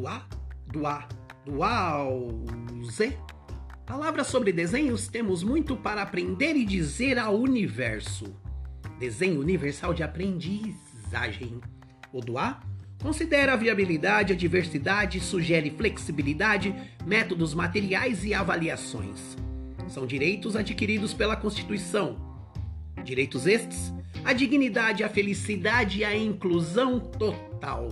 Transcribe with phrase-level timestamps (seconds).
[0.00, 0.26] do A,
[0.66, 1.08] do A,
[1.44, 2.30] do A ao
[2.90, 3.18] Z.
[3.84, 8.34] Palavras sobre desenhos temos muito para aprender e dizer ao universo.
[8.98, 11.60] Desenho universal de aprendizagem.
[12.10, 12.62] O do A
[13.02, 16.74] considera a viabilidade, a diversidade, sugere flexibilidade,
[17.04, 19.36] métodos materiais e avaliações.
[19.86, 22.16] São direitos adquiridos pela Constituição.
[23.04, 23.92] Direitos estes
[24.24, 27.88] a dignidade, a felicidade e a inclusão total.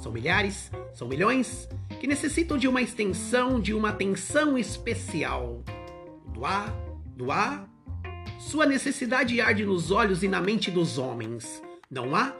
[0.00, 1.68] São milhares, são milhões
[2.00, 5.62] que necessitam de uma extensão, de uma atenção especial.
[6.32, 6.74] Do A,
[7.14, 7.68] do A,
[8.38, 11.62] sua necessidade arde nos olhos e na mente dos homens.
[11.90, 12.34] Não há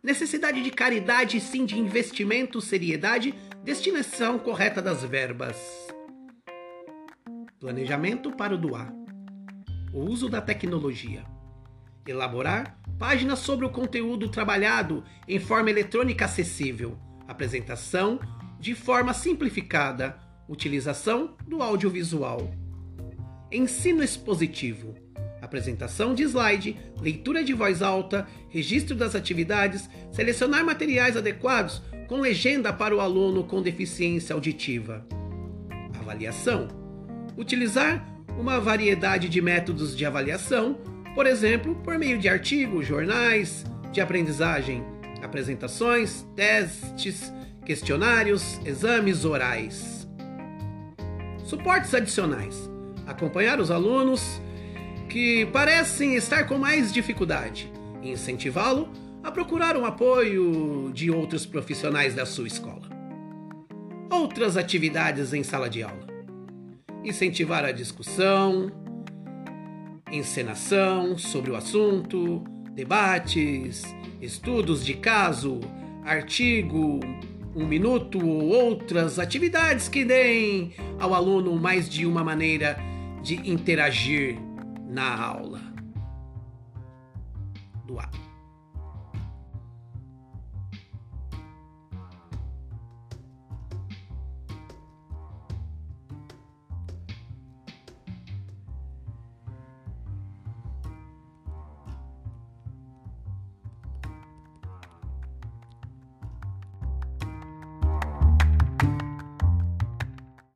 [0.00, 5.56] necessidade de caridade, sim de investimento, seriedade, destinação correta das verbas.
[7.58, 8.94] Planejamento para o doar.
[9.92, 11.24] O uso da tecnologia.
[12.10, 16.98] Elaborar páginas sobre o conteúdo trabalhado em forma eletrônica acessível.
[17.28, 18.18] Apresentação
[18.58, 20.18] de forma simplificada.
[20.48, 22.52] Utilização do audiovisual.
[23.52, 24.96] Ensino expositivo.
[25.40, 32.72] Apresentação de slide, leitura de voz alta, registro das atividades, selecionar materiais adequados com legenda
[32.72, 35.06] para o aluno com deficiência auditiva.
[35.96, 36.66] Avaliação.
[37.38, 38.04] Utilizar
[38.36, 40.76] uma variedade de métodos de avaliação
[41.14, 44.84] por exemplo, por meio de artigos, jornais de aprendizagem,
[45.22, 47.32] apresentações, testes,
[47.64, 50.08] questionários, exames orais.
[51.44, 52.70] Suportes adicionais:
[53.06, 54.40] acompanhar os alunos
[55.08, 57.70] que parecem estar com mais dificuldade
[58.02, 58.88] e incentivá-lo
[59.22, 62.88] a procurar um apoio de outros profissionais da sua escola.
[64.10, 66.06] Outras atividades em sala de aula:
[67.04, 68.70] incentivar a discussão,
[70.12, 73.82] encenação sobre o assunto, debates,
[74.20, 75.60] estudos de caso,
[76.04, 77.00] artigo,
[77.54, 82.76] um minuto ou outras atividades que deem ao aluno mais de uma maneira
[83.22, 84.38] de interagir
[84.86, 85.60] na aula.
[87.86, 88.29] Do A.